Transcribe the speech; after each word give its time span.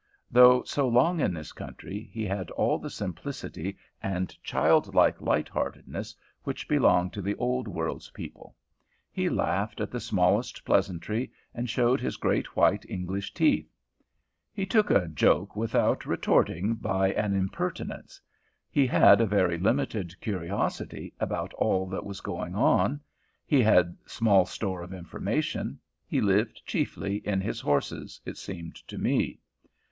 Though 0.31 0.63
so 0.63 0.87
long 0.87 1.19
in 1.19 1.31
this 1.31 1.51
country, 1.51 2.09
he 2.11 2.25
had 2.25 2.49
all 2.49 2.79
the 2.79 2.89
simplicity 2.89 3.77
and 4.01 4.35
childlike 4.41 5.21
lightheartedness 5.21 6.15
which 6.43 6.67
belong 6.67 7.11
to 7.11 7.21
the 7.21 7.35
Old 7.35 7.67
World's 7.67 8.09
people. 8.09 8.55
He 9.11 9.29
laughed 9.29 9.79
at 9.79 9.91
the 9.91 9.99
smallest 9.99 10.65
pleasantry, 10.65 11.31
and 11.53 11.69
showed 11.69 12.01
his 12.01 12.17
great 12.17 12.55
white 12.55 12.83
English 12.89 13.35
teeth; 13.35 13.71
he 14.51 14.65
took 14.65 14.89
a 14.89 15.07
joke 15.07 15.55
without 15.55 16.07
retorting 16.07 16.73
by 16.73 17.11
an 17.13 17.35
impertinence; 17.35 18.19
he 18.71 18.87
had 18.87 19.21
a 19.21 19.27
very 19.27 19.59
limited 19.59 20.19
curiosity 20.19 21.13
about 21.19 21.53
all 21.53 21.85
that 21.89 22.07
was 22.07 22.21
going 22.21 22.55
on; 22.55 22.99
he 23.45 23.61
had 23.61 23.95
small 24.07 24.47
store 24.47 24.81
of 24.81 24.95
information; 24.95 25.77
he 26.07 26.21
lived 26.21 26.65
chiefly 26.65 27.17
in 27.17 27.39
his 27.39 27.59
horses, 27.61 28.19
it 28.25 28.37
seemed 28.39 28.73
to 28.87 28.97
me. 28.97 29.39